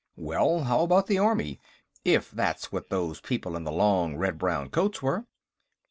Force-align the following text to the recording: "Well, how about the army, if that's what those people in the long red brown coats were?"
"Well, 0.17 0.63
how 0.63 0.79
about 0.81 1.05
the 1.05 1.19
army, 1.19 1.59
if 2.03 2.31
that's 2.31 2.71
what 2.71 2.89
those 2.89 3.21
people 3.21 3.55
in 3.55 3.65
the 3.65 3.71
long 3.71 4.15
red 4.17 4.39
brown 4.39 4.69
coats 4.71 4.99
were?" 5.03 5.25